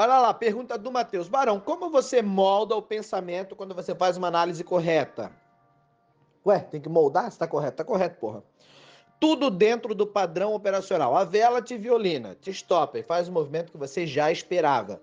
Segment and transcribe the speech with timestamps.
[0.00, 1.28] Olha lá, pergunta do Matheus.
[1.28, 5.32] Barão, como você molda o pensamento quando você faz uma análise correta?
[6.46, 7.26] Ué, tem que moldar?
[7.26, 7.72] Está correto?
[7.72, 8.44] Está correto, porra.
[9.18, 11.16] Tudo dentro do padrão operacional.
[11.16, 15.02] A vela te violina, te stoppa e faz o movimento que você já esperava.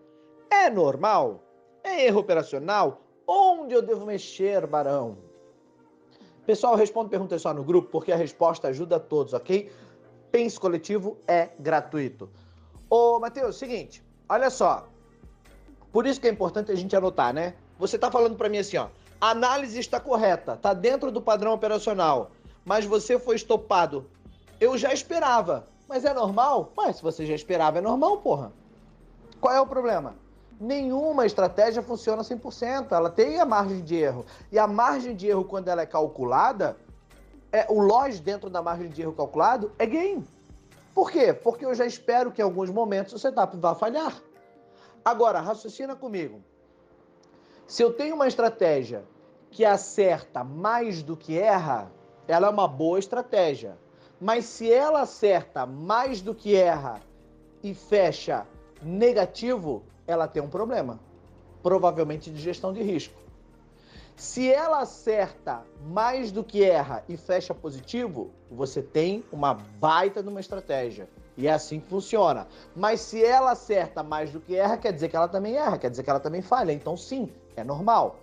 [0.50, 1.44] É normal?
[1.84, 3.02] É erro operacional?
[3.28, 5.18] Onde eu devo mexer, Barão?
[6.46, 9.70] Pessoal, responde perguntas só no grupo, porque a resposta ajuda a todos, ok?
[10.32, 12.30] Pense coletivo é gratuito.
[12.90, 14.88] Ô, Matheus, seguinte, olha só.
[15.92, 17.56] Por isso que é importante a gente anotar, né?
[17.80, 18.88] Você tá falando para mim assim, ó.
[19.20, 22.32] A análise está correta, tá dentro do padrão operacional,
[22.64, 24.06] mas você foi estopado.
[24.60, 26.72] Eu já esperava, mas é normal?
[26.76, 28.52] Mas se você já esperava, é normal, porra.
[29.40, 30.16] Qual é o problema?
[30.60, 32.92] nenhuma estratégia funciona 100%.
[32.92, 34.26] Ela tem a margem de erro.
[34.52, 36.78] E a margem de erro, quando ela é calculada,
[37.52, 40.26] é, o loss dentro da margem de erro calculado é gain.
[40.96, 41.34] Por quê?
[41.34, 44.24] Porque eu já espero que em alguns momentos o setup vá falhar.
[45.04, 46.42] Agora, raciocina comigo.
[47.68, 49.04] Se eu tenho uma estratégia
[49.52, 51.92] que acerta mais do que erra,
[52.30, 53.78] ela é uma boa estratégia.
[54.22, 57.02] Mas se ela acerta mais do que erra
[57.62, 58.48] e fecha
[58.82, 60.98] negativo, ela tem um problema,
[61.62, 63.20] provavelmente de gestão de risco.
[64.16, 70.30] Se ela acerta mais do que erra e fecha positivo, você tem uma baita de
[70.30, 71.10] uma estratégia.
[71.38, 72.48] E é assim que funciona.
[72.74, 75.90] Mas se ela acerta mais do que erra, quer dizer que ela também erra, quer
[75.90, 76.72] dizer que ela também falha.
[76.72, 78.16] Então, sim, é normal.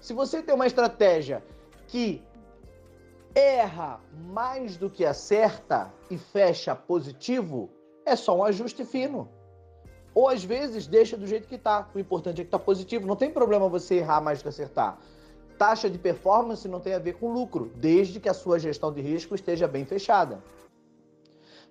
[0.00, 1.42] Se você tem uma estratégia
[1.86, 2.22] que
[3.32, 7.70] erra mais do que acerta e fecha positivo,
[8.04, 9.28] é só um ajuste fino.
[10.12, 11.88] Ou às vezes deixa do jeito que está.
[11.94, 13.06] O importante é que está positivo.
[13.06, 14.98] Não tem problema você errar mais do que acertar.
[15.58, 19.00] Taxa de performance não tem a ver com lucro, desde que a sua gestão de
[19.00, 20.42] risco esteja bem fechada.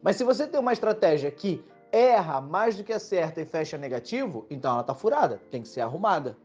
[0.02, 4.45] Mas se você tem uma estratégia que erra mais do que acerta e fecha negativo,
[4.50, 6.36] então ela está furada, tem que ser arrumada.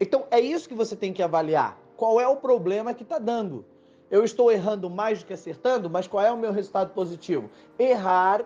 [0.00, 1.78] Então é isso que você tem que avaliar.
[1.96, 3.64] Qual é o problema que está dando?
[4.10, 7.50] Eu estou errando mais do que acertando, mas qual é o meu resultado positivo?
[7.78, 8.44] Errar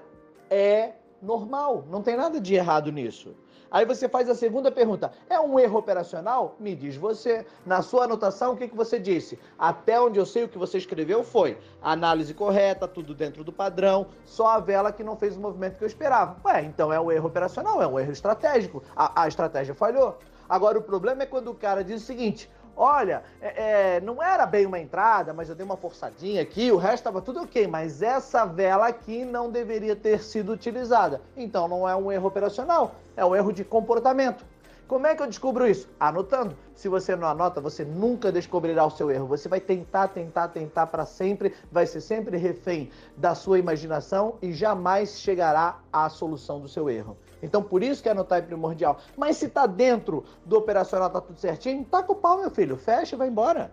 [0.49, 3.35] é normal, não tem nada de errado nisso.
[3.71, 6.57] Aí você faz a segunda pergunta: é um erro operacional?
[6.59, 7.47] Me diz você.
[7.65, 9.39] Na sua anotação, o que, que você disse?
[9.59, 14.09] Até onde eu sei o que você escreveu foi análise correta, tudo dentro do padrão,
[14.25, 16.37] só a vela que não fez o movimento que eu esperava.
[16.45, 18.83] Ué, então é um erro operacional, é um erro estratégico.
[18.97, 20.19] A, a estratégia falhou.
[20.49, 24.47] Agora o problema é quando o cara diz o seguinte: olha, é, é, não era
[24.47, 28.03] bem uma entrada, mas eu dei uma forçadinha aqui, o resto estava tudo ok, mas
[28.03, 31.21] essa vela aqui não deveria ter sido utilizada.
[31.37, 34.45] Então não é um erro operacional, é um erro de comportamento.
[34.91, 35.89] Como é que eu descubro isso?
[36.01, 36.57] Anotando.
[36.75, 39.25] Se você não anota, você nunca descobrirá o seu erro.
[39.29, 44.53] Você vai tentar, tentar, tentar para sempre, vai ser sempre refém da sua imaginação e
[44.53, 47.17] jamais chegará à solução do seu erro.
[47.43, 48.99] Então, por isso que anotar é primordial.
[49.17, 52.77] Mas se tá dentro do operacional, tá tudo certinho, tá com o pau, meu filho.
[52.77, 53.73] Fecha e vai embora.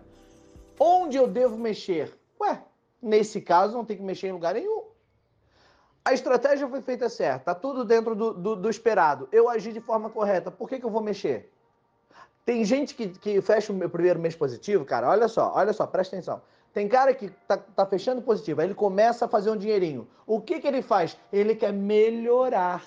[0.78, 2.16] Onde eu devo mexer?
[2.40, 2.62] Ué,
[3.02, 4.84] nesse caso não tem que mexer em lugar nenhum.
[6.04, 9.28] A estratégia foi feita certa, tá tudo dentro do, do, do esperado.
[9.30, 11.52] Eu agi de forma correta, por que, que eu vou mexer?
[12.46, 15.86] Tem gente que, que fecha o meu primeiro mês positivo, cara, olha só, olha só,
[15.86, 16.40] presta atenção.
[16.72, 20.08] Tem cara que tá, tá fechando positivo, aí ele começa a fazer um dinheirinho.
[20.26, 21.14] O que, que ele faz?
[21.30, 22.82] Ele quer melhorar.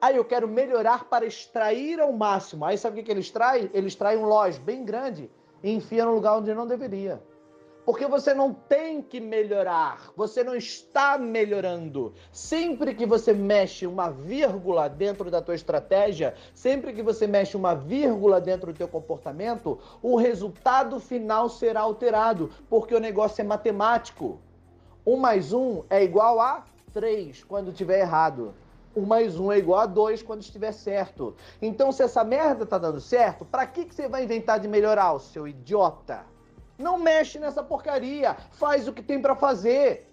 [0.00, 2.64] Aí eu quero melhorar para extrair ao máximo.
[2.64, 3.70] Aí sabe o que ele extrai?
[3.72, 5.30] Ele extrai um loja bem grande
[5.62, 7.22] e enfia no lugar onde não deveria.
[7.86, 12.12] Porque você não tem que melhorar, você não está melhorando.
[12.32, 17.76] Sempre que você mexe uma vírgula dentro da tua estratégia, sempre que você mexe uma
[17.76, 24.40] vírgula dentro do teu comportamento, o resultado final será alterado, porque o negócio é matemático.
[25.06, 28.52] Um mais um é igual a três quando tiver errado.
[28.96, 31.36] 1 mais 1 é igual a 2 quando estiver certo.
[31.60, 35.12] Então, se essa merda tá dando certo, para que, que você vai inventar de melhorar,
[35.12, 36.24] o seu idiota?
[36.78, 38.36] Não mexe nessa porcaria.
[38.52, 40.06] Faz o que tem para fazer.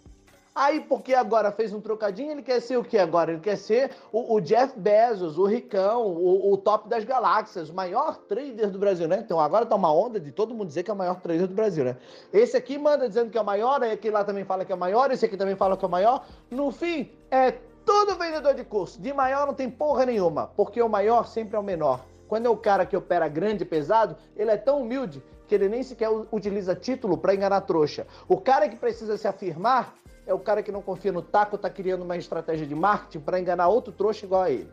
[0.55, 3.31] Aí, porque agora fez um trocadinho, ele quer ser o que agora?
[3.31, 7.73] Ele quer ser o, o Jeff Bezos, o ricão, o, o, top das galáxias, o
[7.73, 9.19] maior trader do Brasil, né?
[9.25, 11.55] Então agora tá uma onda de todo mundo dizer que é o maior trader do
[11.55, 11.97] Brasil, né?
[12.31, 14.75] Esse aqui manda dizendo que é o maior, aí aquele lá também fala que é
[14.75, 16.23] o maior, esse aqui também fala que é o maior.
[16.51, 19.01] No fim, é tudo vendedor de curso.
[19.01, 22.05] De maior não tem porra nenhuma, porque o maior sempre é o menor.
[22.27, 25.69] Quando é o cara que opera grande e pesado, ele é tão humilde que ele
[25.69, 28.07] nem sequer utiliza título para enganar trouxa.
[28.27, 29.93] O cara que precisa se afirmar
[30.25, 33.39] é o cara que não confia no taco, tá criando uma estratégia de marketing para
[33.39, 34.71] enganar outro trouxa igual a ele.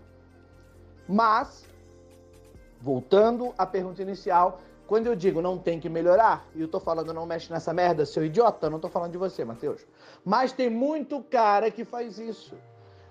[1.09, 1.67] Mas,
[2.81, 7.13] voltando à pergunta inicial, quando eu digo não tem que melhorar, e eu tô falando
[7.13, 9.87] não mexe nessa merda, seu idiota, não tô falando de você, Matheus.
[10.25, 12.57] Mas tem muito cara que faz isso.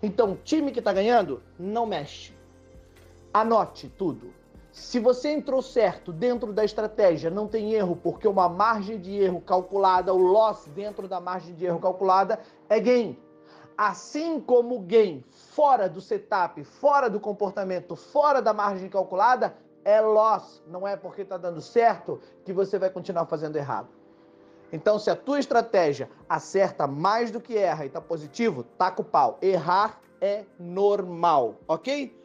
[0.02, 2.34] Então, time que está ganhando, não mexe.
[3.34, 4.34] Anote tudo.
[4.72, 9.42] Se você entrou certo dentro da estratégia, não tem erro, porque uma margem de erro
[9.42, 13.18] calculada, o loss dentro da margem de erro calculada é gain.
[13.78, 20.62] Assim como gain fora do setup, fora do comportamento, fora da margem calculada, é loss.
[20.68, 23.90] Não é porque está dando certo que você vai continuar fazendo errado.
[24.72, 29.06] Então, se a tua estratégia acerta mais do que erra e está positivo, taca o
[29.06, 29.38] pau.
[29.42, 32.18] Errar é normal, ok?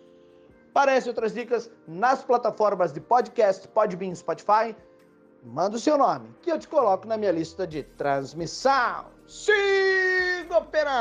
[0.89, 4.75] Essas outras dicas, nas plataformas de podcast, Podbean, Spotify,
[5.43, 9.07] manda o seu nome, que eu te coloco na minha lista de transmissão.
[9.27, 10.93] Siga operando!